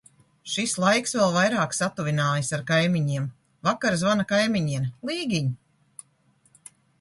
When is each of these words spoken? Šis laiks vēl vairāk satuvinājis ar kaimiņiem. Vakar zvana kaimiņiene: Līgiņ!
Šis 0.51 0.71
laiks 0.83 1.11
vēl 1.17 1.33
vairāk 1.35 1.75
satuvinājis 1.79 2.49
ar 2.57 2.63
kaimiņiem. 2.71 3.27
Vakar 3.69 3.99
zvana 4.05 4.27
kaimiņiene: 4.33 4.91
Līgiņ! 5.11 5.53